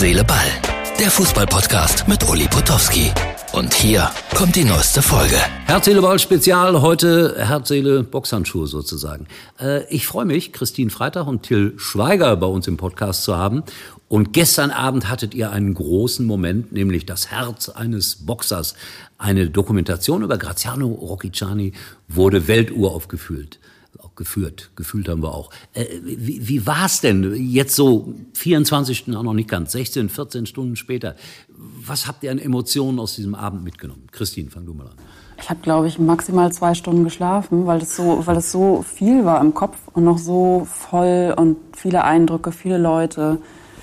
[0.00, 0.50] Seele, Ball.
[0.98, 3.12] Der Fußballpodcast mit Uli Potowski.
[3.52, 5.36] Und hier kommt die neueste Folge.
[5.66, 6.80] Herz, Seele, Ball Spezial.
[6.80, 9.26] Heute Herz, Seele, Boxhandschuhe sozusagen.
[9.60, 13.62] Äh, ich freue mich, Christine Freitag und Till Schweiger bei uns im Podcast zu haben.
[14.08, 18.76] Und gestern Abend hattet ihr einen großen Moment, nämlich das Herz eines Boxers.
[19.18, 21.74] Eine Dokumentation über Graziano Rocchiciani
[22.08, 23.59] wurde Weltuhr aufgeführt
[23.98, 24.70] auch geführt.
[24.76, 25.50] Gefühlt haben wir auch.
[25.74, 30.08] Äh, wie wie war es denn jetzt so 24 Stunden, auch noch nicht ganz, 16,
[30.08, 31.16] 14 Stunden später?
[31.48, 34.06] Was habt ihr an Emotionen aus diesem Abend mitgenommen?
[34.12, 34.94] Christine, fang du mal an.
[35.42, 39.24] Ich habe, glaube ich, maximal zwei Stunden geschlafen, weil es so, weil es so viel
[39.24, 43.38] war im Kopf und noch so voll und viele Eindrücke, viele Leute.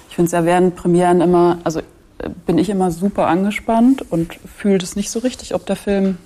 [0.09, 1.79] Ich finde es ja während Premieren immer, also
[2.19, 6.17] äh, bin ich immer super angespannt und fühle es nicht so richtig, ob der Film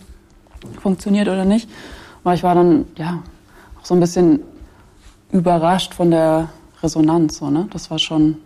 [0.82, 1.70] funktioniert oder nicht.
[2.24, 3.24] Weil ich war dann, ja,
[3.82, 4.42] auch so ein bisschen
[5.32, 6.50] überrascht von der
[6.82, 7.38] Resonanz.
[7.38, 7.68] So, ne?
[7.72, 8.38] Das war schon,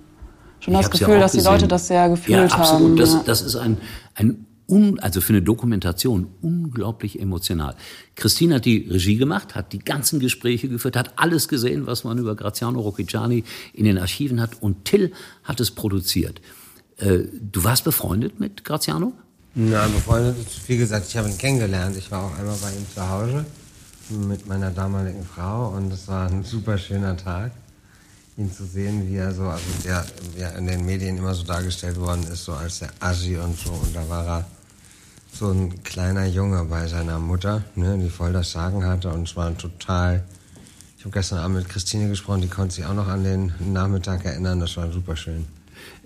[0.60, 2.82] schon das Gefühl, ja dass die Leute das sehr gefühlt ja, absolut.
[2.82, 2.96] haben.
[2.98, 3.24] Das, ja.
[3.26, 3.78] das ist ein,
[4.16, 7.76] ein un, also für eine Dokumentation unglaublich emotional.
[8.16, 12.18] Christine hat die Regie gemacht, hat die ganzen Gespräche geführt, hat alles gesehen, was man
[12.18, 15.12] über Graziano Rocchiciani in den Archiven hat und Till
[15.44, 16.42] hat es produziert.
[16.98, 19.14] Äh, du warst befreundet mit Graziano?
[19.54, 20.36] Nein, befreundet,
[20.68, 21.96] wie gesagt, ich habe ihn kennengelernt.
[21.98, 23.46] Ich war auch einmal bei ihm zu Hause
[24.10, 27.52] mit meiner damaligen Frau und es war ein super schöner Tag,
[28.38, 30.06] ihn zu sehen, wie er so, also der,
[30.38, 33.72] der in den Medien immer so dargestellt worden ist, so als der Assi und so.
[33.72, 34.46] Und da war er
[35.34, 39.36] so ein kleiner Junge bei seiner Mutter, ne, die voll das Sagen hatte und es
[39.36, 40.24] war total.
[40.98, 44.26] Ich habe gestern Abend mit Christine gesprochen, die konnte sich auch noch an den Nachmittag
[44.26, 45.46] erinnern, das war super schön.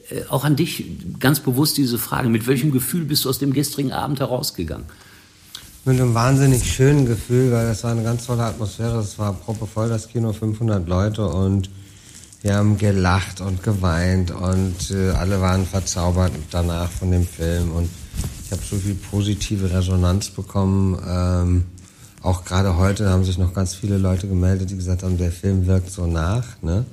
[0.10, 0.86] Äh, auch an dich
[1.20, 4.86] ganz bewusst diese Frage, mit welchem Gefühl bist du aus dem gestrigen Abend herausgegangen?
[5.90, 9.00] Mit einem wahnsinnig schönen Gefühl, weil das war eine ganz tolle Atmosphäre.
[9.00, 11.72] Es war proppevoll, das Kino, 500 Leute und
[12.44, 17.90] wir haben gelacht und geweint und äh, alle waren verzaubert danach von dem Film und
[18.46, 21.02] ich habe so viel positive Resonanz bekommen.
[21.08, 21.66] Ähm,
[22.22, 25.66] auch gerade heute haben sich noch ganz viele Leute gemeldet, die gesagt haben, der Film
[25.66, 26.62] wirkt so nach.
[26.62, 26.86] Ne?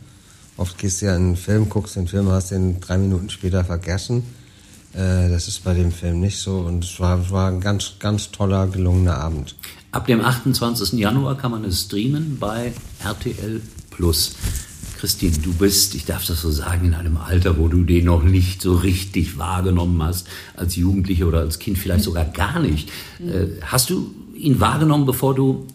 [0.56, 3.62] Oft gehst du ja in einen Film, guckst den Film, hast den drei Minuten später
[3.62, 4.23] vergessen.
[4.97, 8.31] Äh, das ist bei dem Film nicht so und es war, war ein ganz, ganz
[8.31, 9.55] toller, gelungener Abend.
[9.93, 10.99] Ab dem 28.
[10.99, 12.73] Januar kann man es streamen bei
[13.05, 14.37] RTL Plus.
[14.99, 18.23] Christine, du bist, ich darf das so sagen, in einem Alter, wo du den noch
[18.23, 22.91] nicht so richtig wahrgenommen hast, als Jugendliche oder als Kind vielleicht sogar gar nicht.
[23.21, 25.67] Äh, hast du ihn wahrgenommen, bevor du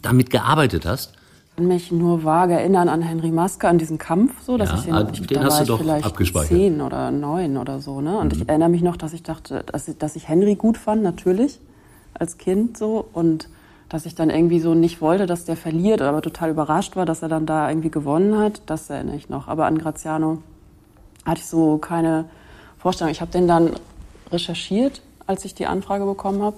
[0.00, 1.12] damit gearbeitet hast?
[1.58, 4.92] Kann mich nur vage erinnern an Henry Maske, an diesen Kampf, so, dass ja, ich
[4.92, 6.48] ah, ich, den hast du doch vielleicht abgespeichert.
[6.48, 8.16] zehn oder neun oder so, ne?
[8.16, 8.42] Und mhm.
[8.42, 11.58] ich erinnere mich noch, dass ich dachte, dass ich, dass ich Henry gut fand, natürlich,
[12.14, 13.48] als Kind so, und
[13.88, 17.22] dass ich dann irgendwie so nicht wollte, dass der verliert, aber total überrascht war, dass
[17.22, 19.48] er dann da irgendwie gewonnen hat, das erinnere ich noch.
[19.48, 20.38] Aber an Graziano
[21.24, 22.26] hatte ich so keine
[22.78, 23.10] Vorstellung.
[23.10, 23.72] Ich habe den dann
[24.30, 26.56] recherchiert, als ich die Anfrage bekommen habe,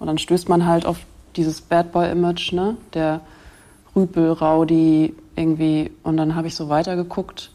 [0.00, 0.96] und dann stößt man halt auf
[1.36, 2.76] dieses Bad Boy Image, ne?
[2.94, 3.20] Der
[4.00, 5.90] Rüpel, Raudi, irgendwie.
[6.02, 7.50] Und dann habe ich so weitergeguckt,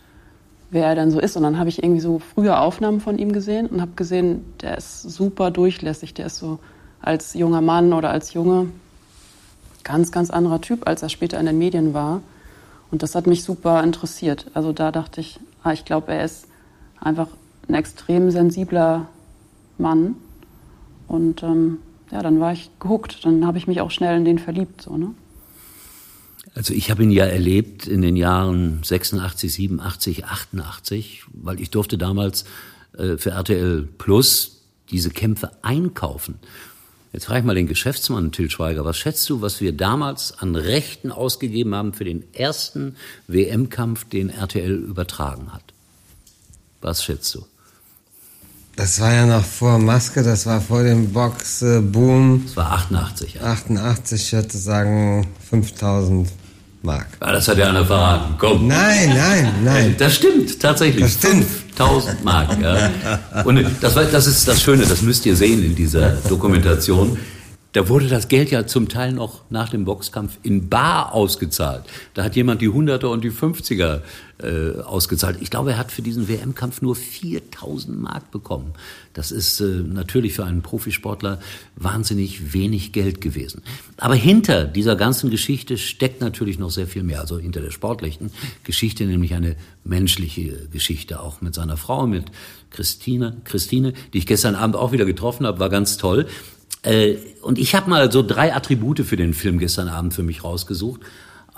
[0.72, 1.35] wer er denn so ist.
[1.38, 4.78] Und dann habe ich irgendwie so frühe Aufnahmen von ihm gesehen und habe gesehen, der
[4.78, 6.13] ist super durchlässig.
[6.13, 6.59] Der ist so
[7.01, 8.67] als junger Mann oder als Junge
[9.83, 12.22] ganz, ganz anderer Typ, als er später in den Medien war.
[12.91, 14.47] Und das hat mich super interessiert.
[14.53, 16.47] Also da dachte ich, ah, ich glaube, er ist
[17.00, 17.27] einfach
[17.67, 19.07] ein extrem sensibler
[19.77, 20.16] Mann.
[21.07, 21.79] Und ähm,
[22.12, 23.25] ja, dann war ich gehuckt.
[23.25, 24.81] Dann habe ich mich auch schnell in den verliebt.
[24.81, 25.13] So, ne?
[26.56, 31.98] Also ich habe ihn ja erlebt in den Jahren 86, 87, 88, weil ich durfte
[31.98, 32.46] damals
[32.98, 36.40] äh, für RTL Plus diese Kämpfe einkaufen.
[37.12, 40.56] Jetzt frage ich mal den Geschäftsmann Till Schweiger, was schätzt du, was wir damals an
[40.56, 42.96] Rechten ausgegeben haben für den ersten
[43.28, 45.64] WM-Kampf, den RTL übertragen hat?
[46.82, 47.46] Was schätzt du?
[48.78, 52.44] Das war ja noch vor Maske, das war vor dem Box-Boom.
[52.46, 53.36] Das war 88.
[53.36, 53.42] Ja.
[53.44, 56.30] 88, ich würde sagen 5000
[56.85, 57.07] Mark.
[57.22, 58.36] Ja, das hat ja einer verraten.
[58.38, 58.68] Komm.
[58.68, 59.95] Nein, nein, nein.
[59.98, 61.04] Das stimmt, tatsächlich.
[61.04, 61.45] Das stimmt.
[61.75, 62.57] 5000 Mark.
[62.62, 63.44] Ja.
[63.44, 67.18] Und das, das ist das Schöne, das müsst ihr sehen in dieser Dokumentation.
[67.75, 71.83] Da wurde das Geld ja zum Teil noch nach dem Boxkampf in Bar ausgezahlt.
[72.13, 74.01] Da hat jemand die Hunderter und die Fünfziger
[74.42, 75.39] äh, ausgezahlt.
[75.42, 78.72] Ich glaube, er hat für diesen WM-Kampf nur 4000 Mark bekommen.
[79.13, 81.42] Das ist äh, natürlich für einen Profisportler
[81.75, 83.62] wahnsinnig wenig Geld gewesen.
[83.98, 87.19] Aber hinter dieser ganzen Geschichte steckt natürlich noch sehr viel mehr.
[87.19, 88.31] Also hinter der sportlichen
[88.63, 92.25] Geschichte, nämlich eine menschliche Geschichte, auch mit seiner Frau, mit
[92.72, 96.27] Christine, Christine, die ich gestern Abend auch wieder getroffen habe, war ganz toll.
[96.86, 100.44] Äh, und ich habe mal so drei Attribute für den Film gestern Abend für mich
[100.44, 101.02] rausgesucht.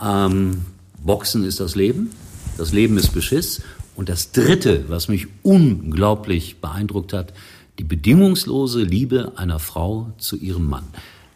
[0.02, 0.66] Ähm,
[1.04, 2.12] Boxen ist das Leben,
[2.58, 3.62] das Leben ist Beschiss
[3.96, 7.34] Und das Dritte, was mich unglaublich beeindruckt hat,
[7.80, 10.86] die bedingungslose Liebe einer Frau zu ihrem Mann.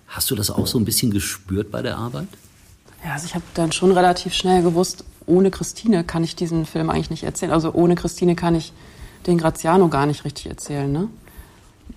[0.07, 2.27] Hast du das auch so ein bisschen gespürt bei der Arbeit?
[3.03, 6.89] Ja, also ich habe dann schon relativ schnell gewusst, ohne Christine kann ich diesen Film
[6.89, 7.51] eigentlich nicht erzählen.
[7.51, 8.73] Also ohne Christine kann ich
[9.27, 10.91] den Graziano gar nicht richtig erzählen.
[10.91, 11.07] Ne?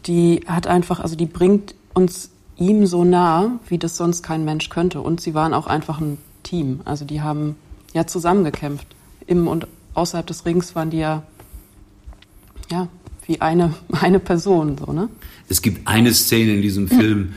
[0.07, 4.69] Die hat einfach, also die bringt uns ihm so nah, wie das sonst kein Mensch
[4.69, 5.01] könnte.
[5.01, 6.81] Und sie waren auch einfach ein Team.
[6.85, 7.57] Also die haben
[7.93, 8.87] ja zusammengekämpft.
[9.27, 11.23] Im und außerhalb des Rings waren die ja,
[12.71, 12.89] ja
[13.27, 14.77] wie eine, eine Person.
[14.79, 15.09] So, ne?
[15.49, 17.35] Es gibt eine Szene in diesem Film,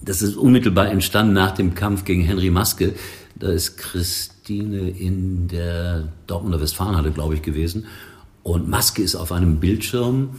[0.00, 2.94] das ist unmittelbar entstanden nach dem Kampf gegen Henry Maske.
[3.36, 7.86] Da ist Christine in der Dortmunder Westfalenhalle, glaube ich, gewesen.
[8.42, 10.30] Und Maske ist auf einem Bildschirm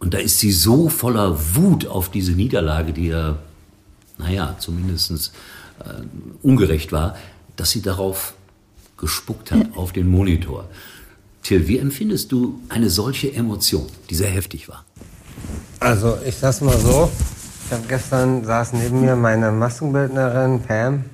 [0.00, 3.36] und da ist sie so voller Wut auf diese Niederlage, die ja,
[4.18, 5.32] naja, zumindest
[5.78, 6.02] äh,
[6.42, 7.16] ungerecht war,
[7.56, 8.34] dass sie darauf
[8.96, 10.68] gespuckt hat, auf den Monitor.
[11.42, 14.84] Till, wie empfindest du eine solche Emotion, die sehr heftig war?
[15.80, 17.10] Also, ich sag's mal so.
[17.66, 21.04] Ich habe gestern saß neben mir meine Maskenbildnerin Pam,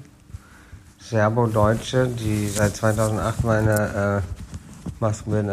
[1.01, 4.23] Serbo-Deutsche, die seit 2008 meine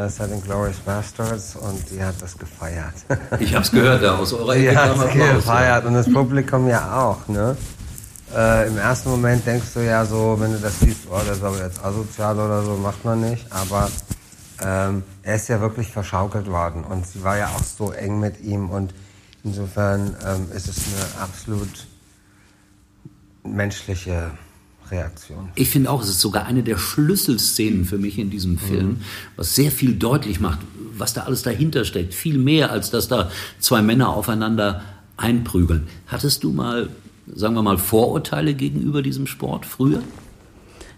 [0.07, 2.93] ist halt in Glorious Bastards und die hat das gefeiert.
[3.39, 7.03] Ich hab's gehört, da aus eurer Ecke Die hat es gefeiert und das Publikum ja
[7.03, 7.57] auch, ne?
[8.35, 11.43] Äh, Im ersten Moment denkst du ja so, wenn du das siehst, oh, das ist
[11.43, 13.45] aber jetzt asozial oder so, macht man nicht.
[13.51, 13.89] Aber
[14.63, 18.41] ähm, er ist ja wirklich verschaukelt worden und sie war ja auch so eng mit
[18.41, 18.93] ihm und
[19.43, 21.87] insofern ähm, ist es eine absolut
[23.43, 24.31] menschliche
[24.93, 25.49] Reaktion.
[25.55, 29.01] Ich finde auch, es ist sogar eine der Schlüsselszenen für mich in diesem Film, mhm.
[29.35, 30.59] was sehr viel deutlich macht,
[30.95, 32.13] was da alles dahinter steckt.
[32.13, 34.81] Viel mehr, als dass da zwei Männer aufeinander
[35.17, 35.87] einprügeln.
[36.07, 36.89] Hattest du mal,
[37.33, 40.01] sagen wir mal, Vorurteile gegenüber diesem Sport früher?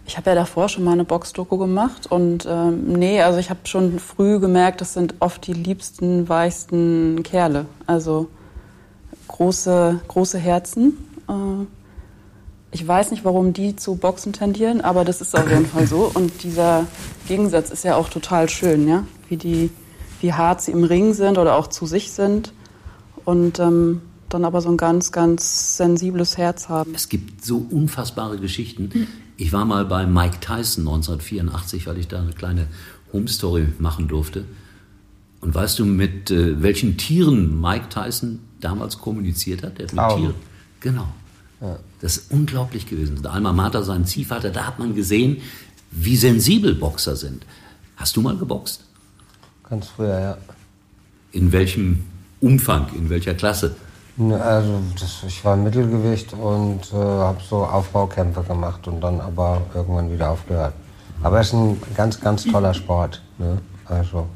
[0.07, 3.61] Ich habe ja davor schon mal eine Boxdoku gemacht und ähm, nee, also ich habe
[3.63, 7.65] schon früh gemerkt, das sind oft die liebsten, weichsten Kerle.
[7.87, 8.29] Also
[9.27, 10.97] große, große Herzen.
[11.27, 11.65] Äh,
[12.75, 16.11] ich weiß nicht, warum die zu Boxen tendieren, aber das ist auf jeden Fall so.
[16.13, 16.85] Und dieser
[17.25, 19.69] Gegensatz ist ja auch total schön, ja, wie die,
[20.19, 22.51] wie hart sie im Ring sind oder auch zu sich sind
[23.23, 26.93] und ähm, dann aber so ein ganz, ganz sensibles Herz haben.
[26.93, 29.07] Es gibt so unfassbare Geschichten.
[29.37, 32.67] Ich war mal bei Mike Tyson 1984, weil ich da eine kleine
[33.13, 34.43] Home Story machen durfte.
[35.39, 39.79] Und weißt du, mit äh, welchen Tieren Mike Tyson damals kommuniziert hat?
[39.79, 40.35] Der hat mit Tieren.
[40.81, 41.07] Genau.
[42.01, 43.21] Das ist unglaublich gewesen.
[43.21, 45.41] Der Alma Mater, sein Ziehvater, da hat man gesehen,
[45.91, 47.45] wie sensibel Boxer sind.
[47.95, 48.81] Hast du mal geboxt?
[49.69, 50.37] Ganz früher, ja.
[51.31, 52.03] In welchem
[52.41, 53.75] Umfang, in welcher Klasse?
[54.17, 59.61] Also das, ich war im Mittelgewicht und äh, habe so Aufbaukämpfe gemacht und dann aber
[59.73, 60.73] irgendwann wieder aufgehört.
[61.21, 63.21] Aber es ist ein ganz, ganz toller Sport.
[63.37, 63.57] Ne?
[63.85, 64.27] Also.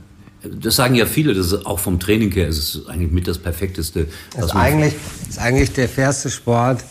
[0.44, 3.38] Das sagen ja viele, das ist auch vom Training her ist es eigentlich mit das
[3.38, 4.08] perfekteste.
[4.36, 4.96] Das ist eigentlich,
[5.28, 6.84] ist eigentlich der fairste Sport,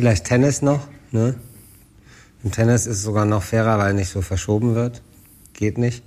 [0.00, 0.88] Vielleicht Tennis noch.
[1.10, 1.34] Ne?
[2.42, 5.02] Im Tennis ist es sogar noch fairer, weil nicht so verschoben wird.
[5.52, 6.02] Geht nicht.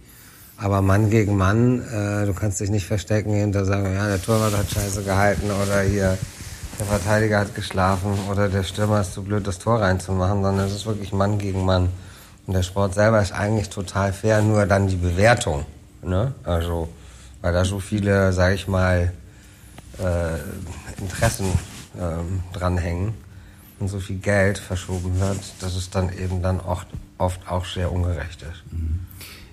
[0.58, 4.58] Aber Mann gegen Mann, äh, du kannst dich nicht verstecken hinter sagen, ja, der Torwart
[4.58, 6.18] hat scheiße gehalten oder hier
[6.80, 10.74] der Verteidiger hat geschlafen oder der Stürmer ist zu blöd, das Tor reinzumachen, sondern es
[10.74, 11.90] ist wirklich Mann gegen Mann.
[12.48, 15.68] Und der Sport selber ist eigentlich total fair, nur dann die Bewertung.
[16.02, 16.34] Ne?
[16.44, 16.90] Also,
[17.42, 19.14] weil da so viele, sag ich mal,
[20.00, 21.46] äh, Interessen
[21.96, 23.23] ähm, dranhängen
[23.80, 26.88] und so viel Geld verschoben wird, dass es dann eben dann oft,
[27.18, 28.64] oft auch sehr ungerecht ist.
[28.72, 29.00] Mhm.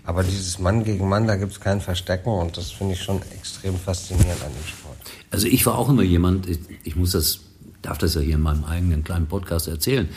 [0.05, 3.21] Aber dieses Mann gegen Mann, da gibt es kein Verstecken und das finde ich schon
[3.33, 4.97] extrem faszinierend an dem Sport.
[5.31, 7.41] Also ich war auch immer jemand, ich, ich muss das,
[7.83, 10.09] darf das ja hier in meinem eigenen kleinen Podcast erzählen.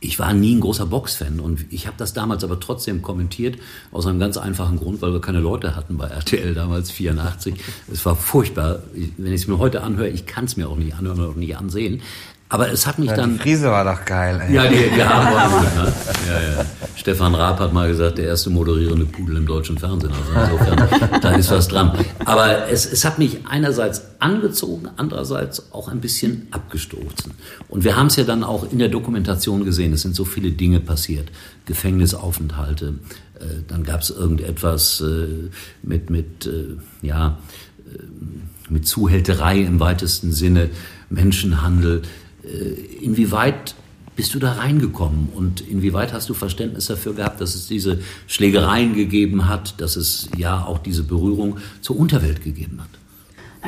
[0.00, 3.58] Ich war nie ein großer Boxfan und ich habe das damals aber trotzdem kommentiert,
[3.90, 7.54] aus einem ganz einfachen Grund, weil wir keine Leute hatten bei RTL damals, 84.
[7.90, 8.80] Es war furchtbar.
[9.16, 11.34] Wenn ich es mir heute anhöre, ich kann es mir auch nicht anhören oder auch
[11.34, 12.02] nicht ansehen.
[12.50, 13.34] Aber es hat mich ja, dann.
[13.34, 14.54] Die Friese war doch geil, ey.
[14.54, 15.92] Ja, die, die haben wir ne?
[16.28, 16.64] ja, ja.
[16.96, 20.12] Stefan Raab hat mal gesagt, der erste moderierende Pudel im deutschen Fernsehen.
[20.34, 21.92] Also insofern, da ist was dran.
[22.24, 27.32] Aber es, es hat mich einerseits angezogen, andererseits auch ein bisschen abgestoßen.
[27.68, 29.92] Und wir haben es ja dann auch in der Dokumentation gesehen.
[29.92, 31.28] Es sind so viele Dinge passiert.
[31.66, 32.94] Gefängnisaufenthalte.
[33.38, 35.50] Äh, dann gab es irgendetwas äh,
[35.82, 37.38] mit, mit, äh, ja,
[38.70, 40.70] mit Zuhälterei im weitesten Sinne,
[41.10, 42.02] Menschenhandel.
[42.44, 43.74] Äh, inwieweit
[44.16, 48.94] bist du da reingekommen und inwieweit hast du Verständnis dafür gehabt, dass es diese Schlägereien
[48.94, 52.88] gegeben hat, dass es ja auch diese Berührung zur Unterwelt gegeben hat?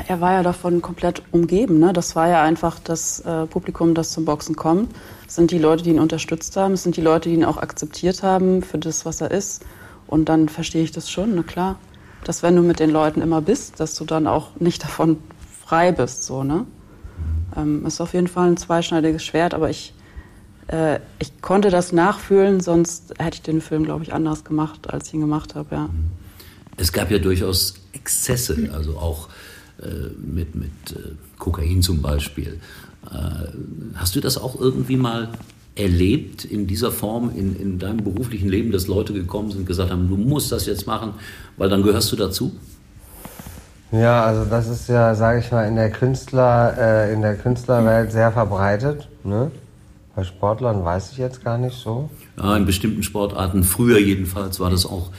[0.09, 1.79] Er war ja davon komplett umgeben.
[1.79, 1.93] Ne?
[1.93, 4.93] Das war ja einfach das äh, Publikum, das zum Boxen kommt.
[5.25, 6.75] Das sind die Leute, die ihn unterstützt haben.
[6.75, 9.65] Es sind die Leute, die ihn auch akzeptiert haben für das, was er ist.
[10.07, 11.79] Und dann verstehe ich das schon, na klar.
[12.25, 15.19] Dass wenn du mit den Leuten immer bist, dass du dann auch nicht davon
[15.65, 16.67] frei bist, so, ne?
[17.57, 19.92] Ähm, ist auf jeden Fall ein zweischneidiges Schwert, aber ich,
[20.69, 25.09] äh, ich konnte das nachfühlen, sonst hätte ich den Film, glaube ich, anders gemacht, als
[25.09, 25.90] ich ihn gemacht habe, ja.
[26.76, 29.28] Es gab ja durchaus Exzesse, also auch
[29.83, 29.87] äh,
[30.19, 32.61] mit, mit äh, Kokain zum Beispiel.
[33.11, 33.16] Äh,
[33.95, 35.30] hast du das auch irgendwie mal
[35.75, 39.90] erlebt in dieser Form in, in deinem beruflichen Leben, dass Leute gekommen sind und gesagt
[39.90, 41.14] haben, du musst das jetzt machen,
[41.57, 42.52] weil dann gehörst du dazu?
[43.92, 48.12] Ja, also das ist ja, sage ich mal, in der Künstler, äh, in der Künstlerwelt
[48.12, 49.09] sehr verbreitet.
[49.25, 49.50] Ne?
[50.14, 52.09] Bei Sportlern weiß ich jetzt gar nicht so.
[52.37, 55.11] Ja, in bestimmten Sportarten, früher jedenfalls, war das auch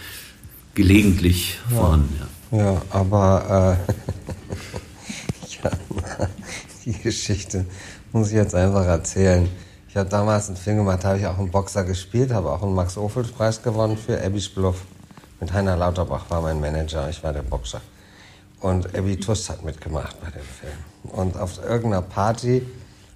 [0.73, 1.77] gelegentlich ja.
[1.77, 2.21] vorhanden.
[2.51, 5.71] Ja, ja aber äh, ja,
[6.85, 7.65] die Geschichte
[8.13, 9.49] muss ich jetzt einfach erzählen.
[9.89, 12.73] Ich habe damals einen Film gemacht, habe ich auch einen Boxer gespielt, habe auch einen
[12.73, 14.83] Max-Ophüls-Preis gewonnen für Abby Spluff.
[15.41, 17.81] Mit Heiner Lauterbach war mein Manager, ich war der Boxer.
[18.61, 20.73] Und Abby Tust hat mitgemacht bei dem Film.
[21.11, 22.65] Und auf irgendeiner Party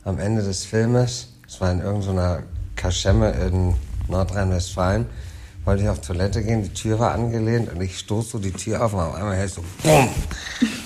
[0.03, 2.43] am Ende des Filmes, es war in irgendeiner
[2.75, 3.75] Kaschemme in
[4.07, 5.05] Nordrhein-Westfalen,
[5.63, 8.85] wollte ich auf Toilette gehen, die Tür war angelehnt und ich stoße so die Tür
[8.85, 10.09] auf und auf einmal hält so BUM!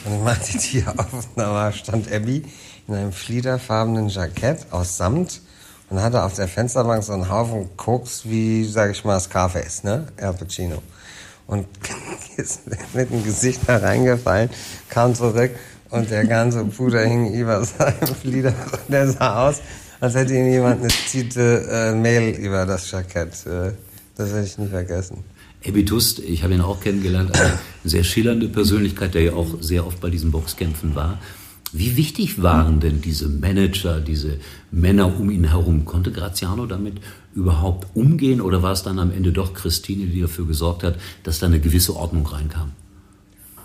[0.05, 2.45] Und ich mache die Tür auf und da stand Abby
[2.87, 5.41] in einem fliederfarbenen Jackett aus Samt
[5.89, 10.07] und hatte auf der Fensterbank so einen Haufen Koks wie, sag ich mal, Scarface, ne?
[10.17, 10.81] Al Pacino
[11.49, 11.67] und
[12.39, 12.61] ist
[12.93, 14.49] mit dem Gesicht da reingefallen,
[14.89, 15.51] kam zurück
[15.89, 18.53] und der ganze Puder hing über seinem Flieder.
[18.87, 19.61] Der sah aus,
[19.99, 23.45] als hätte ihm jemand eine Ziete äh, Mehl über das Jackett.
[23.45, 23.73] Äh,
[24.15, 25.23] das werde ich nie vergessen.
[25.61, 29.85] Ebi Tust, ich habe ihn auch kennengelernt, eine sehr schillernde Persönlichkeit, der ja auch sehr
[29.85, 31.19] oft bei diesen Boxkämpfen war.
[31.71, 34.39] Wie wichtig waren denn diese Manager, diese
[34.71, 35.85] Männer um ihn herum?
[35.85, 36.95] Konnte Graziano damit
[37.35, 41.39] überhaupt umgehen oder war es dann am Ende doch Christine, die dafür gesorgt hat, dass
[41.39, 42.71] da eine gewisse Ordnung reinkam?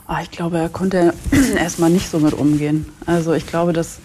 [0.06, 1.14] Ah, ich glaube, er konnte
[1.56, 2.84] erstmal nicht so mit umgehen.
[3.06, 4.00] Also ich glaube, das,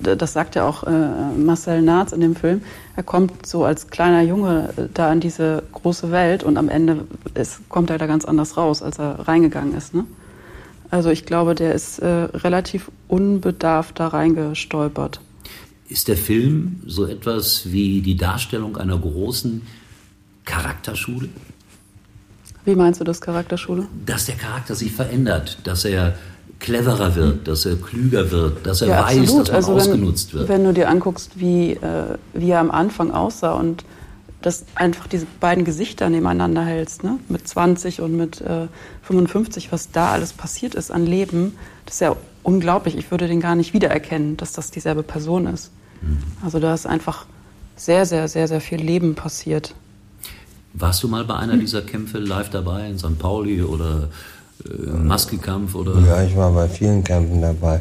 [0.00, 0.90] das sagt ja auch äh,
[1.36, 2.62] Marcel Naatz in dem Film.
[2.94, 7.68] Er kommt so als kleiner Junge da in diese große Welt und am Ende ist,
[7.68, 9.94] kommt er da ganz anders raus, als er reingegangen ist.
[9.94, 10.04] Ne?
[10.90, 15.20] Also ich glaube, der ist äh, relativ unbedarft da reingestolpert.
[15.88, 19.62] Ist der Film so etwas wie die Darstellung einer großen
[20.44, 21.28] Charakterschule?
[22.64, 23.86] Wie meinst du das Charakterschule?
[24.04, 26.16] Dass der Charakter sich verändert, dass er
[26.58, 29.40] cleverer wird, dass er klüger wird, dass er ja, weiß, absolut.
[29.40, 30.48] dass man also ausgenutzt wenn, wird.
[30.48, 33.84] Wenn du dir anguckst, wie, äh, wie er am Anfang aussah und
[34.42, 37.18] dass einfach diese beiden Gesichter nebeneinander hältst, ne?
[37.28, 38.68] mit 20 und mit äh,
[39.02, 42.96] 55, was da alles passiert ist an Leben, das ist ja unglaublich.
[42.96, 45.70] Ich würde den gar nicht wiedererkennen, dass das dieselbe Person ist.
[46.00, 46.18] Mhm.
[46.44, 47.26] Also da ist einfach
[47.76, 49.74] sehr, sehr, sehr, sehr viel Leben passiert.
[50.74, 53.18] Warst du mal bei einer dieser Kämpfe live dabei, in St.
[53.18, 54.08] Pauli oder
[54.64, 55.74] äh, Maske-Kampf?
[56.06, 57.80] Ja, ich war bei vielen Kämpfen dabei.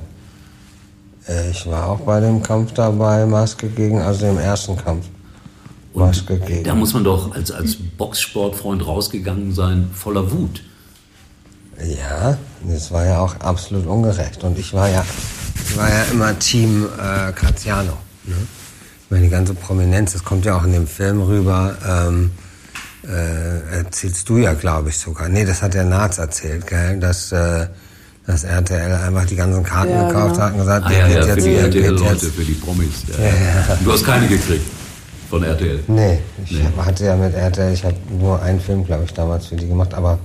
[1.27, 5.05] Äh, ich war auch bei dem Kampf dabei, Maske gegen, also dem ersten Kampf.
[5.95, 10.61] Und da muss man doch als, als Boxsportfreund rausgegangen sein, voller Wut.
[11.79, 12.37] Ja,
[12.69, 14.43] das war ja auch absolut ungerecht.
[14.43, 15.05] Und ich war ja,
[15.69, 17.97] ich war ja immer Team äh, Graziano.
[18.25, 18.35] Ne?
[19.15, 21.75] meine, die ganze Prominenz, das kommt ja auch in dem Film rüber.
[21.87, 22.31] Ähm,
[23.07, 25.29] äh, erzählst du ja, glaube ich, sogar.
[25.29, 26.99] Nee, das hat der Naz erzählt, gell?
[26.99, 27.67] Dass, äh,
[28.25, 30.45] dass RTL einfach die ganzen Karten ja, gekauft genau.
[30.45, 33.03] hat und gesagt, ah, der ja, wird ja, jetzt für die RTL-Leute, für die Promis.
[33.07, 33.23] Ja.
[33.23, 34.65] Ja, Du hast keine gekriegt
[35.29, 35.83] von RTL?
[35.87, 36.65] Nee, ich nee.
[36.77, 39.93] hatte ja mit RTL, ich habe nur einen Film, glaube ich, damals für die gemacht,
[39.93, 40.19] aber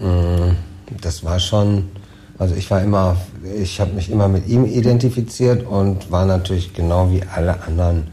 [0.00, 0.56] mh, mm,
[1.00, 1.88] das war schon,
[2.38, 3.16] also ich war immer,
[3.56, 8.08] ich habe mich immer mit ihm identifiziert und war natürlich genau wie alle anderen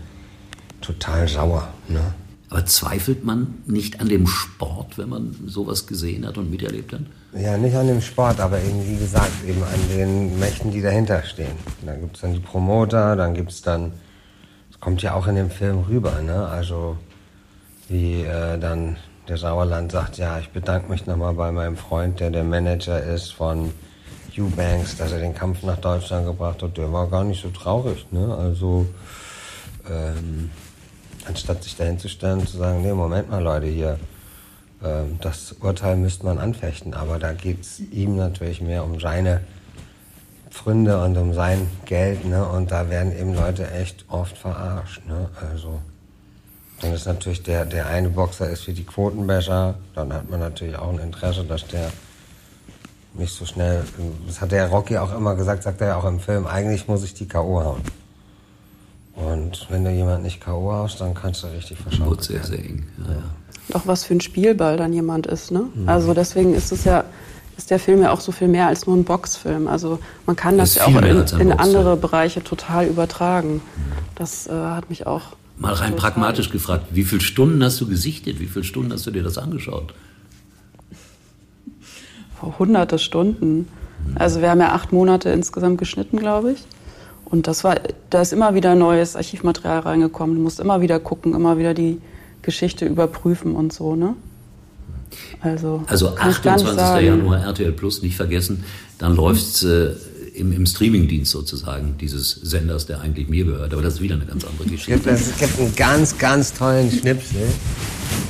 [0.81, 1.67] total sauer.
[1.87, 2.01] Ne?
[2.49, 7.01] Aber zweifelt man nicht an dem Sport, wenn man sowas gesehen hat und miterlebt hat?
[7.37, 11.23] Ja, nicht an dem Sport, aber eben, wie gesagt, eben an den Mächten, die dahinter
[11.23, 11.57] stehen.
[11.85, 13.91] Da gibt es dann die Promoter, dann gibt es dann
[14.85, 16.47] kommt ja auch in dem Film rüber, ne?
[16.47, 16.95] Also
[17.89, 22.29] wie äh, dann der Sauerland sagt, ja, ich bedanke mich nochmal bei meinem Freund, der
[22.29, 23.73] der Manager ist von
[24.37, 26.77] Eubanks, dass er den Kampf nach Deutschland gebracht hat.
[26.77, 28.31] Der war gar nicht so traurig, ne?
[28.37, 28.85] Also
[29.89, 30.51] ähm,
[31.27, 33.97] anstatt sich dahin zu stellen und zu sagen, nee, Moment mal, Leute, hier,
[34.83, 39.41] ähm, das Urteil müsste man anfechten, aber da geht es ihm natürlich mehr um seine
[40.55, 42.47] Pfründe und um sein Geld, ne?
[42.47, 45.29] Und da werden eben Leute echt oft verarscht, ne?
[45.51, 45.79] Also,
[46.81, 50.77] dann ist natürlich der, der eine Boxer ist für die Quotenbecher, dann hat man natürlich
[50.77, 51.91] auch ein Interesse, dass der
[53.13, 53.83] nicht so schnell,
[54.27, 57.03] das hat der Rocky auch immer gesagt, sagt er ja auch im Film, eigentlich muss
[57.03, 57.63] ich die K.O.
[57.63, 57.81] hauen.
[59.15, 60.71] Und wenn du jemand nicht K.O.
[60.71, 62.17] haust, dann kannst du richtig verschauen.
[62.19, 62.85] sehr, sehr eng.
[62.97, 63.75] Ja, ja.
[63.75, 65.51] auch was für ein Spielball dann jemand ist.
[65.51, 65.67] Ne?
[65.73, 65.87] Mhm.
[65.87, 67.05] Also deswegen ist es ja
[67.57, 69.67] ist der Film ja auch so viel mehr als nur ein Boxfilm.
[69.67, 73.61] Also man kann das, das ja auch in, in andere Bereiche total übertragen.
[74.15, 75.35] Das äh, hat mich auch.
[75.57, 78.39] Mal rein pragmatisch gefragt, wie viele Stunden hast du gesichtet?
[78.39, 79.93] Wie viele Stunden hast du dir das angeschaut?
[82.37, 83.69] Vor hunderte Stunden.
[84.15, 86.63] Also wir haben ja acht Monate insgesamt geschnitten, glaube ich.
[87.23, 87.77] Und das war,
[88.09, 90.35] da ist immer wieder neues Archivmaterial reingekommen.
[90.35, 92.01] Du musst immer wieder gucken, immer wieder die
[92.41, 94.15] Geschichte überprüfen und so, ne?
[95.41, 97.05] Also, also 28.
[97.05, 98.63] Januar RTL Plus, nicht vergessen,
[98.97, 99.91] dann läuft es äh,
[100.35, 103.73] im, im Streamingdienst sozusagen dieses Senders, der eigentlich mir gehört.
[103.73, 105.09] Aber das ist wieder eine ganz andere Geschichte.
[105.09, 107.47] Es gibt, es gibt einen ganz, ganz tollen Schnipsel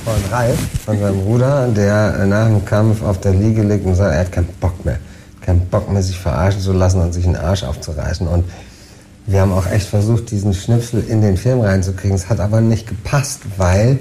[0.04, 4.14] von Ralf, von seinem Bruder, der nach dem Kampf auf der Liege liegt und sagt,
[4.14, 4.98] er hat keinen Bock mehr.
[5.40, 8.26] Keinen Bock mehr, sich verarschen zu lassen und sich einen Arsch aufzureißen.
[8.26, 8.44] Und
[9.26, 12.16] wir haben auch echt versucht, diesen Schnipsel in den Film reinzukriegen.
[12.16, 13.98] Es hat aber nicht gepasst, weil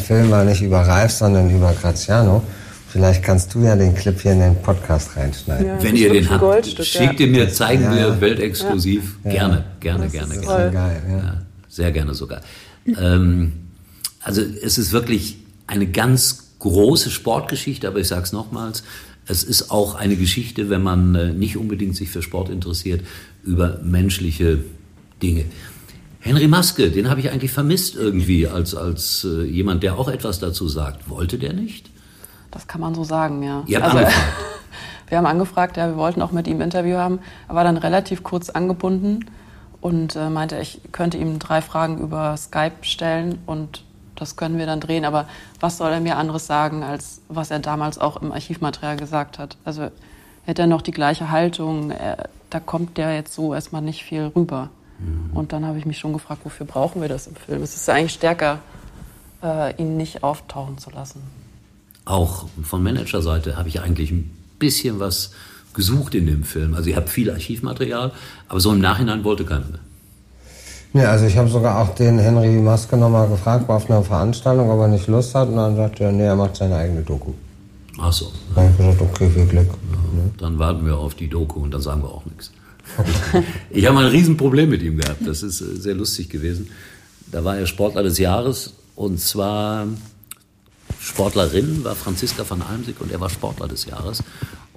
[0.00, 2.42] Film war nicht über Ralf, sondern über Graziano.
[2.88, 5.66] Vielleicht kannst du ja den Clip hier in den Podcast reinschneiden.
[5.66, 9.16] Ja, Wenn ihr den habt, schickt ihn mir, zeigen ja, wir weltexklusiv.
[9.24, 9.30] Ja.
[9.30, 10.40] Gerne, gerne, das gerne.
[10.40, 10.70] gerne.
[10.72, 11.42] Geil, ja.
[11.68, 12.40] sehr gerne sogar.
[12.86, 13.52] Ähm,
[14.22, 18.82] also es ist wirklich eine ganz große Sportgeschichte, aber ich sage es nochmals,
[19.26, 23.02] es ist auch eine Geschichte, wenn man äh, nicht unbedingt sich für Sport interessiert,
[23.44, 24.64] über menschliche
[25.22, 25.44] Dinge.
[26.20, 30.40] Henry Maske, den habe ich eigentlich vermisst irgendwie als, als äh, jemand, der auch etwas
[30.40, 31.08] dazu sagt.
[31.08, 31.90] Wollte der nicht?
[32.50, 33.62] Das kann man so sagen, ja.
[33.66, 34.26] Ihr habt also, angefragt.
[35.08, 37.20] wir haben angefragt, ja, wir wollten auch mit ihm ein Interview haben.
[37.48, 39.26] Er war dann relativ kurz angebunden
[39.80, 43.84] und äh, meinte, ich könnte ihm drei Fragen über Skype stellen und
[44.16, 45.04] das können wir dann drehen.
[45.04, 45.28] Aber
[45.60, 49.56] was soll er mir anderes sagen, als was er damals auch im Archivmaterial gesagt hat?
[49.64, 49.90] Also
[50.44, 54.32] hätte er noch die gleiche Haltung, er, da kommt der jetzt so erstmal nicht viel
[54.34, 54.70] rüber.
[54.98, 55.36] Mhm.
[55.36, 57.62] Und dann habe ich mich schon gefragt, wofür brauchen wir das im Film?
[57.62, 58.60] Es ist eigentlich stärker,
[59.42, 61.22] äh, ihn nicht auftauchen zu lassen.
[62.04, 65.32] Auch von Managerseite habe ich eigentlich ein bisschen was
[65.74, 66.74] gesucht in dem Film.
[66.74, 68.12] Also ich habe viel Archivmaterial,
[68.48, 69.80] aber so im Nachhinein wollte keiner mehr.
[70.94, 74.70] Nee, also ich habe sogar auch den Henry Maske nochmal gefragt, war auf einer Veranstaltung,
[74.70, 75.48] ob er nicht Lust hat.
[75.48, 77.32] Und dann sagte er, nee, er macht seine eigene Doku.
[78.00, 78.32] Ach so.
[78.54, 79.68] Dann habe ich gesagt, okay, viel Glück.
[79.68, 82.52] Ja, dann warten wir auf die Doku und dann sagen wir auch nichts.
[83.70, 85.26] ich habe mal ein Riesenproblem mit ihm gehabt.
[85.26, 86.70] Das ist äh, sehr lustig gewesen.
[87.30, 89.86] Da war er Sportler des Jahres und zwar
[91.00, 94.22] Sportlerin war Franziska van Almsig und er war Sportler des Jahres.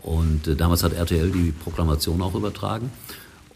[0.02, 2.92] Und äh, damals hat RTL die Proklamation auch übertragen.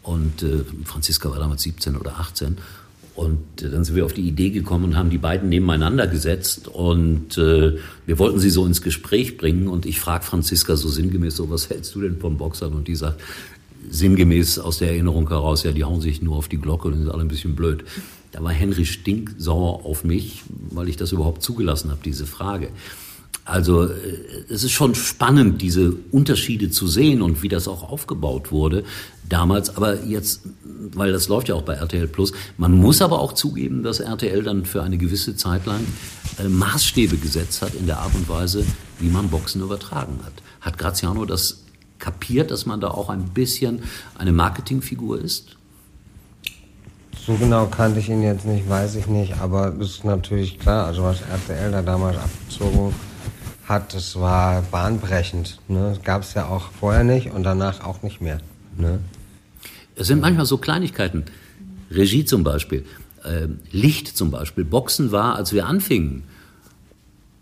[0.02, 2.58] Und äh, Franziska war damals 17 oder 18.
[3.16, 6.68] Und äh, dann sind wir auf die Idee gekommen und haben die beiden nebeneinander gesetzt
[6.68, 11.36] und äh, wir wollten sie so ins Gespräch bringen und ich frage Franziska so sinngemäß
[11.36, 12.74] so, was hältst du denn von Boxern?
[12.74, 13.20] Und die sagt
[13.90, 17.10] sinngemäß aus der Erinnerung heraus, ja, die hauen sich nur auf die Glocke und sind
[17.10, 17.84] alle ein bisschen blöd.
[18.32, 22.68] Da war Henry stinksauer auf mich, weil ich das überhaupt zugelassen habe, diese Frage.
[23.46, 23.94] Also äh,
[24.50, 28.84] es ist schon spannend, diese Unterschiede zu sehen und wie das auch aufgebaut wurde
[29.28, 29.76] damals.
[29.76, 30.42] Aber jetzt,
[30.92, 34.42] weil das läuft ja auch bei RTL Plus, man muss aber auch zugeben, dass RTL
[34.42, 35.80] dann für eine gewisse Zeit lang
[36.38, 38.64] äh, Maßstäbe gesetzt hat in der Art und Weise,
[38.98, 40.34] wie man Boxen übertragen hat.
[40.60, 41.65] Hat Graziano das
[41.98, 43.82] kapiert, dass man da auch ein bisschen
[44.16, 45.56] eine Marketingfigur ist?
[47.26, 50.86] So genau kannte ich ihn jetzt nicht, weiß ich nicht, aber es ist natürlich klar,
[50.86, 52.94] also was RTL da damals abgezogen
[53.64, 55.58] hat, das war bahnbrechend.
[55.66, 55.90] Ne?
[55.90, 58.40] Das gab es ja auch vorher nicht und danach auch nicht mehr.
[58.76, 59.00] Ne?
[59.96, 61.24] Es sind manchmal so Kleinigkeiten.
[61.90, 62.84] Regie zum Beispiel,
[63.24, 64.64] äh, Licht zum Beispiel.
[64.64, 66.24] Boxen war, als wir anfingen,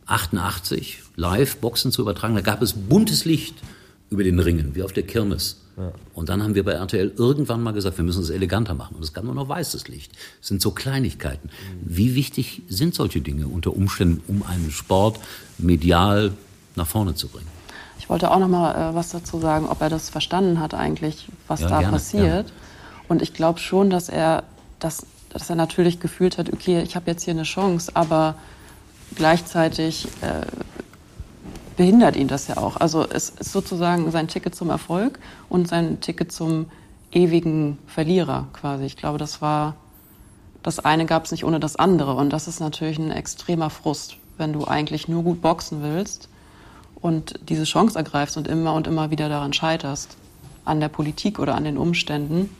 [0.06, 3.56] 88, live Boxen zu übertragen, da gab es buntes Licht
[4.10, 5.60] über den Ringen, wie auf der Kirmes.
[5.76, 5.92] Ja.
[6.14, 8.94] Und dann haben wir bei RTL irgendwann mal gesagt, wir müssen es eleganter machen.
[8.96, 10.12] Und es gab nur noch weißes Licht.
[10.40, 11.48] Das sind so Kleinigkeiten.
[11.48, 11.80] Mhm.
[11.82, 15.18] Wie wichtig sind solche Dinge unter Umständen, um einen Sport
[15.58, 16.32] medial
[16.76, 17.48] nach vorne zu bringen?
[17.98, 21.28] Ich wollte auch noch mal äh, was dazu sagen, ob er das verstanden hat eigentlich,
[21.48, 22.46] was ja, da gerne, passiert.
[22.46, 22.50] Gerne.
[23.08, 24.44] Und ich glaube schon, dass er,
[24.78, 28.36] dass, dass er natürlich gefühlt hat, okay, ich habe jetzt hier eine Chance, aber
[29.16, 30.42] gleichzeitig äh,
[31.76, 32.76] behindert ihn das ja auch.
[32.76, 36.66] Also es ist sozusagen sein Ticket zum Erfolg und sein Ticket zum
[37.12, 38.84] ewigen Verlierer quasi.
[38.84, 39.76] Ich glaube, das war,
[40.62, 42.14] das eine gab es nicht ohne das andere.
[42.14, 46.28] Und das ist natürlich ein extremer Frust, wenn du eigentlich nur gut boxen willst
[47.00, 50.16] und diese Chance ergreifst und immer und immer wieder daran scheiterst,
[50.64, 52.50] an der Politik oder an den Umständen.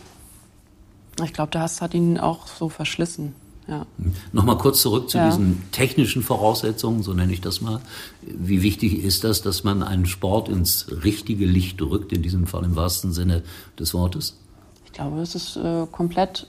[1.22, 3.35] Ich glaube, das hat ihn auch so verschlissen.
[3.66, 3.87] Ja.
[4.33, 5.27] Nochmal kurz zurück zu ja.
[5.27, 7.81] diesen technischen Voraussetzungen, so nenne ich das mal.
[8.20, 12.64] Wie wichtig ist das, dass man einen Sport ins richtige Licht rückt, in diesem Fall
[12.64, 13.42] im wahrsten Sinne
[13.79, 14.37] des Wortes?
[14.85, 16.46] Ich glaube, es ist äh, komplett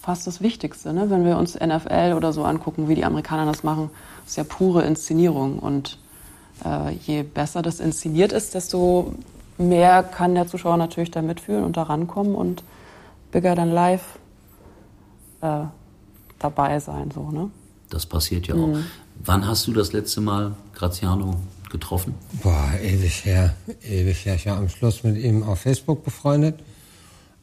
[0.00, 0.92] fast das Wichtigste.
[0.92, 1.10] Ne?
[1.10, 3.90] Wenn wir uns NFL oder so angucken, wie die Amerikaner das machen,
[4.26, 5.58] ist ja pure Inszenierung.
[5.60, 5.98] Und
[6.64, 9.14] äh, je besser das inszeniert ist, desto
[9.58, 12.62] mehr kann der Zuschauer natürlich da mitfühlen und da rankommen und
[13.30, 14.18] bigger than live
[15.40, 15.64] äh,
[16.46, 17.10] dabei sein.
[17.10, 17.50] So, ne?
[17.90, 18.68] Das passiert ja auch.
[18.68, 18.84] Mhm.
[19.24, 21.36] Wann hast du das letzte Mal Graziano
[21.70, 22.14] getroffen?
[22.42, 23.54] Boah, ewig her.
[23.82, 24.36] Ewig her.
[24.36, 26.56] Ich war am Schluss mit ihm auf Facebook befreundet.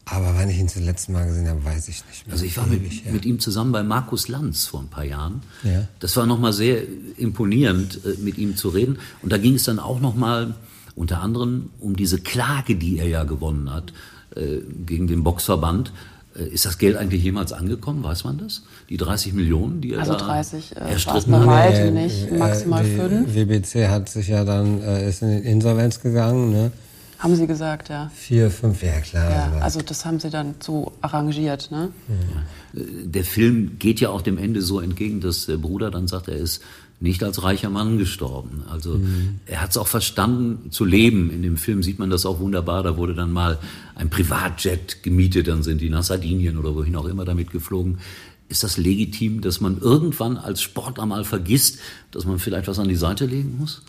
[0.05, 2.33] Aber wann ich ihn zum letzten Mal gesehen habe, weiß ich nicht mehr.
[2.33, 5.41] Also ich war mit, mit, ihm zusammen bei Markus Lanz vor ein paar Jahren.
[5.63, 5.87] Ja.
[5.99, 6.81] Das war nochmal sehr
[7.15, 8.99] imponierend, äh, mit ihm zu reden.
[9.21, 10.55] Und da ging es dann auch nochmal
[10.95, 13.93] unter anderem um diese Klage, die er ja gewonnen hat
[14.35, 15.93] äh, gegen den Boxverband.
[16.35, 18.03] Äh, ist das Geld eigentlich jemals angekommen?
[18.03, 18.63] Weiß man das?
[18.89, 21.45] Die 30 Millionen, die er also da 30, äh, erstritten hat?
[21.45, 23.35] Bei nicht, maximal äh, 5.
[23.35, 26.71] WBC hat sich ja dann, äh, ist in Insolvenz gegangen, ne?
[27.19, 28.11] Haben Sie gesagt, ja.
[28.13, 29.31] Vier, fünf, ja klar.
[29.31, 31.89] Ja, also das haben Sie dann so arrangiert, ne?
[32.09, 32.81] Ja.
[33.05, 36.35] Der Film geht ja auch dem Ende so entgegen, dass der Bruder dann sagt, er
[36.35, 36.61] ist
[37.03, 38.63] nicht als reicher Mann gestorben.
[38.71, 39.41] Also mhm.
[39.45, 41.29] er hat es auch verstanden zu leben.
[41.31, 42.81] In dem Film sieht man das auch wunderbar.
[42.81, 43.59] Da wurde dann mal
[43.93, 47.99] ein Privatjet gemietet, dann sind die nach Sardinien oder wohin auch immer damit geflogen.
[48.47, 51.79] Ist das legitim, dass man irgendwann als Sportler mal vergisst,
[52.11, 53.81] dass man vielleicht was an die Seite legen muss?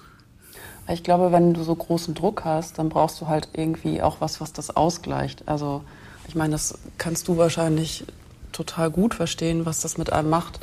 [0.89, 4.41] Ich glaube, wenn du so großen Druck hast, dann brauchst du halt irgendwie auch was,
[4.41, 5.47] was das ausgleicht.
[5.47, 5.85] Also
[6.27, 8.05] ich meine, das kannst du wahrscheinlich
[8.51, 10.59] total gut verstehen, was das mit einem macht,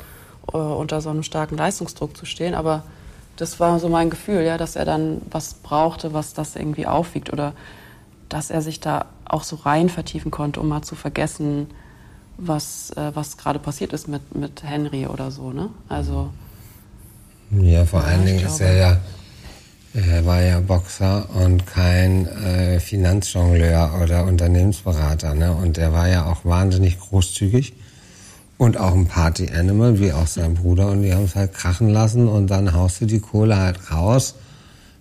[0.52, 2.54] äh, unter so einem starken Leistungsdruck zu stehen.
[2.54, 2.84] Aber
[3.36, 7.32] das war so mein Gefühl, ja, dass er dann was brauchte, was das irgendwie aufwiegt
[7.32, 7.52] oder
[8.28, 11.68] dass er sich da auch so rein vertiefen konnte, um mal zu vergessen,
[12.38, 15.50] was, äh, was gerade passiert ist mit, mit Henry oder so.
[15.50, 15.68] Ne?
[15.88, 16.30] Also
[17.50, 18.96] ja, vor ja, allen Dingen ist er ja
[19.94, 25.34] er war ja Boxer und kein äh, Finanzjongleur oder Unternehmensberater.
[25.34, 25.52] Ne?
[25.52, 27.74] Und er war ja auch wahnsinnig großzügig
[28.62, 30.92] und auch ein Party-Animal, wie auch sein Bruder.
[30.92, 34.36] Und die haben es halt krachen lassen und dann haust du die Kohle halt raus.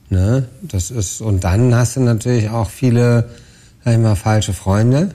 [0.10, 0.48] Ne?
[0.64, 3.30] Das ist, und dann hast du natürlich auch viele,
[3.86, 5.14] sag ich mal, falsche Freunde.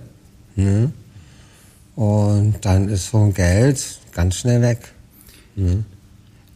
[0.54, 0.92] Ne?
[1.96, 4.92] Und dann ist so ein Geld ganz schnell weg.
[5.56, 5.84] Ne?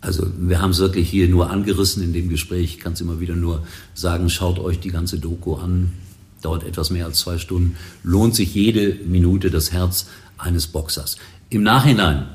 [0.01, 2.77] Also wir haben es wirklich hier nur angerissen in dem Gespräch.
[2.77, 5.93] Ich kann es immer wieder nur sagen, schaut euch die ganze Doku an.
[6.41, 7.77] Dauert etwas mehr als zwei Stunden.
[8.05, 10.07] Lohnt sich jede Minute das Herz
[10.39, 11.17] eines Boxers.
[11.53, 12.29] Im Nachhinein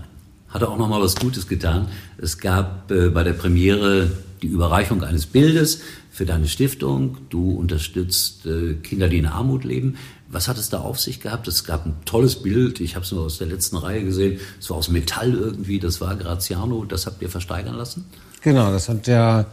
[0.50, 1.88] hat er auch noch mal was Gutes getan.
[2.18, 5.80] Es gab äh, bei der Premiere die Überreichung eines Bildes
[6.12, 7.18] für deine Stiftung.
[7.30, 9.96] Du unterstützt äh, Kinder, die in Armut leben.
[10.28, 11.48] Was hat es da auf sich gehabt?
[11.48, 14.42] Es gab ein tolles Bild, ich habe es nur aus der letzten Reihe gesehen.
[14.60, 16.84] Es war aus Metall irgendwie, das war Graziano.
[16.84, 18.04] Das habt ihr versteigern lassen?
[18.42, 19.46] Genau, das hat der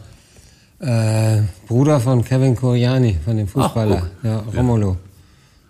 [0.79, 4.97] äh, Bruder von Kevin Coriani, von dem Fußballer, Ach, ja, Romolo.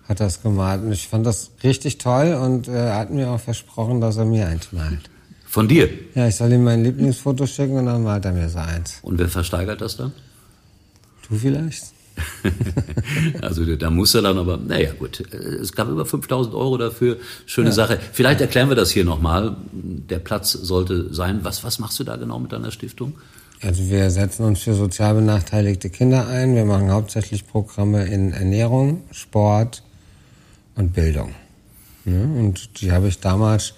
[0.08, 0.84] Hat das gemalt.
[0.84, 4.26] Und ich fand das richtig toll und äh, er hat mir auch versprochen, dass er
[4.26, 5.10] mir eins malt.
[5.46, 5.90] Von dir?
[6.16, 9.00] Ja, ich soll ihm mein Lieblingsfoto schicken und dann malt er mir so eins.
[9.04, 10.12] Und wer versteigert das dann?
[11.30, 11.94] Du vielleicht?
[13.42, 17.70] also da muss er dann aber, naja gut, es gab über 5000 Euro dafür, schöne
[17.70, 17.74] ja.
[17.74, 18.00] Sache.
[18.12, 19.56] Vielleicht erklären wir das hier nochmal.
[19.72, 21.40] Der Platz sollte sein.
[21.44, 23.14] Was, was machst du da genau mit deiner Stiftung?
[23.62, 26.56] Also wir setzen uns für sozial benachteiligte Kinder ein.
[26.56, 29.83] Wir machen hauptsächlich Programme in Ernährung, Sport
[30.76, 31.34] und Bildung.
[32.06, 33.74] und die habe ich damals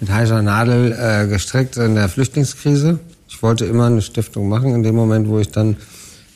[0.00, 2.98] mit heißer Nadel äh, gestrickt in der Flüchtlingskrise.
[3.28, 4.74] Ich wollte immer eine Stiftung machen.
[4.74, 5.76] In dem Moment, wo ich dann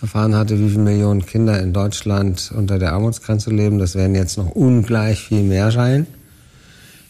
[0.00, 3.78] erfahren hatte, wie viele Millionen Kinder in Deutschland unter der Armutsgrenze leben.
[3.78, 6.06] Das werden jetzt noch ungleich viel mehr sein.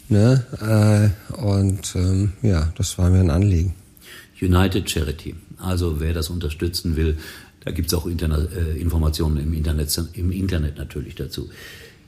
[0.09, 0.45] Ne?
[0.61, 3.75] Äh, und ähm, ja, das war mir ein Anliegen.
[4.41, 5.37] United Charity.
[5.59, 7.19] Also wer das unterstützen will,
[7.65, 11.49] da gibt es auch Internet, äh, Informationen im Internet, im Internet natürlich dazu.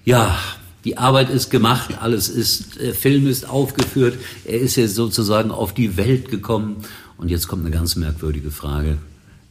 [0.04, 0.36] Ja,
[0.84, 5.72] die Arbeit ist gemacht, alles ist, äh, Film ist aufgeführt, er ist jetzt sozusagen auf
[5.72, 6.76] die Welt gekommen.
[7.18, 8.98] Und jetzt kommt eine ganz merkwürdige Frage.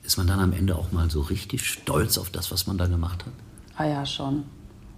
[0.03, 2.87] Ist man dann am Ende auch mal so richtig stolz auf das, was man da
[2.87, 3.33] gemacht hat?
[3.77, 4.43] Ah ja, schon.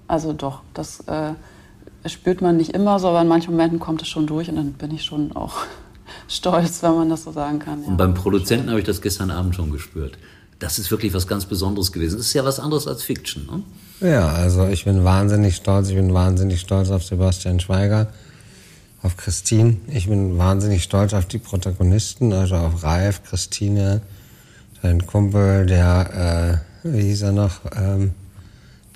[0.07, 1.33] Also doch, das äh,
[2.07, 4.73] spürt man nicht immer so, aber in manchen Momenten kommt es schon durch und dann
[4.73, 5.57] bin ich schon auch
[6.27, 7.83] stolz, wenn man das so sagen kann.
[7.83, 7.89] Ja.
[7.89, 10.17] Und beim Produzenten habe ich das gestern Abend schon gespürt.
[10.63, 12.15] Das ist wirklich was ganz Besonderes gewesen.
[12.17, 14.09] Das ist ja was anderes als Fiction, ne?
[14.09, 15.89] Ja, also ich bin wahnsinnig stolz.
[15.89, 18.07] Ich bin wahnsinnig stolz auf Sebastian Schweiger,
[19.01, 19.75] auf Christine.
[19.89, 23.99] Ich bin wahnsinnig stolz auf die Protagonisten, also auf Ralf, Christine,
[24.81, 28.11] sein Kumpel, der, äh, wie hieß er noch, ähm,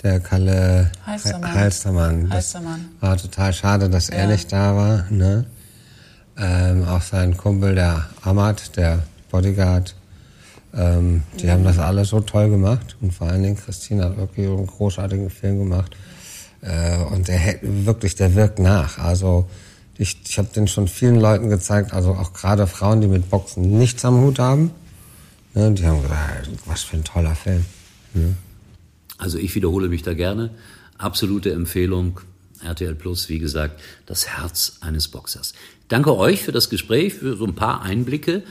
[0.03, 1.53] der Kalle Heistermann.
[1.53, 2.29] Heistermann.
[2.29, 2.55] Das
[3.01, 4.15] war total schade, dass ja.
[4.15, 5.05] er nicht da war.
[5.11, 5.43] Ne?
[6.37, 9.95] Ähm, auch sein Kumpel, der Ahmad, der Bodyguard.
[10.73, 11.51] Ähm, die mhm.
[11.51, 12.97] haben das alle so toll gemacht.
[13.01, 15.95] Und vor allen Dingen Christine hat wirklich einen großartigen Film gemacht.
[16.61, 18.97] Äh, und der wirklich, der wirkt nach.
[18.97, 19.49] Also
[19.97, 23.77] ich, ich habe den schon vielen Leuten gezeigt, also auch gerade Frauen, die mit Boxen
[23.77, 24.71] nichts am Hut haben.
[25.53, 27.65] Ne, die haben gesagt, was für ein toller Film.
[28.13, 28.35] Ne?
[29.17, 30.51] Also ich wiederhole mich da gerne.
[30.97, 32.19] Absolute Empfehlung.
[32.63, 35.53] RTL Plus, wie gesagt, das Herz eines Boxers.
[35.87, 38.43] Danke euch für das Gespräch, für so ein paar Einblicke.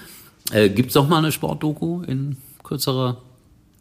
[0.53, 3.19] Äh, Gibt es noch mal eine Sportdoku in kürzerer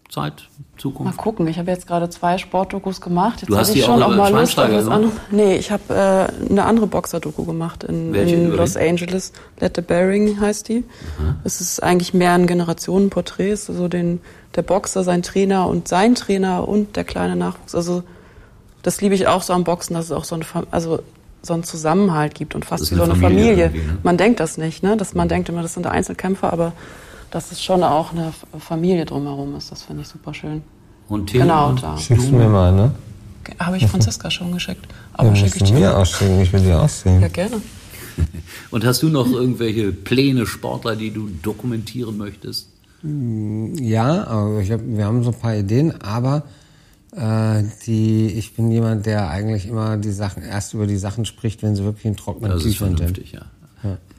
[0.09, 0.47] Zeit,
[0.77, 1.15] Zukunft?
[1.15, 3.41] Mal gucken, ich habe jetzt gerade zwei Sportdokus gemacht.
[3.41, 5.13] Jetzt Du hast hab ich die schon auch auch mal Lust auf was anderes.
[5.31, 8.77] Nee, ich habe äh, eine andere Boxer-Doku gemacht in, in Los?
[8.77, 9.33] Angeles.
[9.59, 10.83] Let the Bearing heißt die.
[11.43, 14.21] Es ist eigentlich mehr ein Generationenporträt, Es ist so den,
[14.55, 17.75] der Boxer, sein Trainer und sein Trainer und der kleine Nachwuchs.
[17.75, 18.03] Also
[18.85, 20.99] das liebe ich auch so am Boxen, dass es auch so, ein, also,
[21.45, 23.87] so einen Zusammenhalt gibt und fast wie so eine Familie Familie.
[23.87, 23.97] ne?
[24.03, 24.97] Man denkt das nicht, ne?
[24.97, 26.73] Dass man denkt immer, das sind Einzelkämpfer, aber
[27.31, 30.61] dass es schon auch eine Familie drumherum ist, das finde ich super schön.
[31.07, 31.41] Und Theo?
[31.41, 31.97] Genau, da.
[31.97, 32.91] Schickst du mir mal, ne?
[33.59, 34.87] Habe ich Franziska schon geschickt.
[35.13, 35.75] Aber Ja, schicke ich dir.
[35.79, 37.21] mir ausschicken, ich will die aussehen.
[37.21, 37.61] Ja, gerne.
[38.71, 42.69] Und hast du noch irgendwelche Pläne, Sportler, die du dokumentieren möchtest?
[43.03, 46.43] Ja, aber ich hab, wir haben so ein paar Ideen, aber
[47.15, 51.63] äh, die, ich bin jemand, der eigentlich immer die Sachen erst über die Sachen spricht,
[51.63, 52.97] wenn sie wirklich in trockenen Das ist sind.
[52.97, 53.45] vernünftig, ja.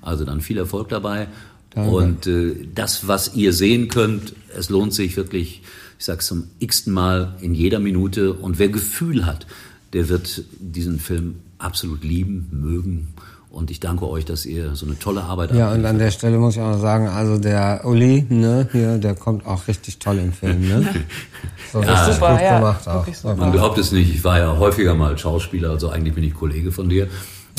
[0.01, 1.27] Also dann viel Erfolg dabei.
[1.71, 1.91] Danke.
[1.91, 5.63] Und äh, das, was ihr sehen könnt, es lohnt sich wirklich,
[5.99, 8.33] ich sag's zum x-ten Mal in jeder Minute.
[8.33, 9.47] Und wer Gefühl hat,
[9.93, 13.09] der wird diesen Film absolut lieben, mögen.
[13.57, 16.37] Und ich danke euch, dass ihr so eine tolle Arbeit Ja, und an der Stelle
[16.37, 20.19] muss ich auch noch sagen, also der Uli, ne, hier, der kommt auch richtig toll
[20.19, 20.87] im Film, ne?
[21.73, 22.95] So richtig super, gut ja, gemacht auch.
[22.97, 23.35] wirklich super.
[23.37, 26.71] Man glaubt es nicht, ich war ja häufiger mal Schauspieler, also eigentlich bin ich Kollege
[26.71, 27.09] von dir.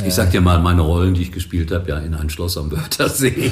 [0.06, 2.72] Ich sag dir mal meine Rollen, die ich gespielt habe, ja in ein Schloss am
[2.72, 3.52] Wörthersee.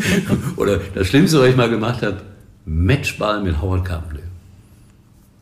[0.56, 2.18] Oder das Schlimmste, was ich mal gemacht habe,
[2.66, 4.28] Matchball mit Howard Carpendale.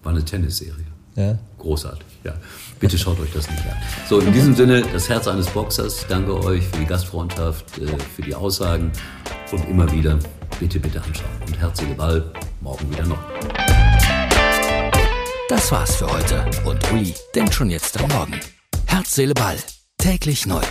[0.03, 0.87] War eine Tennisserie.
[1.15, 1.37] Ja.
[1.59, 2.33] Großartig, ja.
[2.81, 3.77] Bitte schaut euch das nicht an.
[4.09, 6.07] So, in diesem Sinne, das Herz eines Boxers.
[6.09, 8.93] Danke euch für die Gastfreundschaft, äh, für die Aussagen
[9.51, 10.19] und immer wieder
[10.61, 11.31] bitte, bitte anschauen.
[11.47, 13.19] Und herzliche Ball, morgen wieder noch.
[15.49, 16.45] Das war's für heute.
[16.65, 18.39] Und Uli denkt schon jetzt am Morgen.
[18.87, 19.57] Herz, Seele, Ball.
[19.97, 20.63] Täglich neu.